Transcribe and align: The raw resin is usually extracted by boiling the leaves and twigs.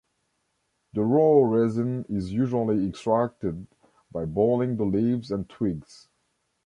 The 0.93 1.03
raw 1.03 1.43
resin 1.43 2.05
is 2.09 2.33
usually 2.33 2.87
extracted 2.87 3.67
by 4.11 4.25
boiling 4.25 4.77
the 4.77 4.83
leaves 4.85 5.29
and 5.29 5.47
twigs. 5.47 6.07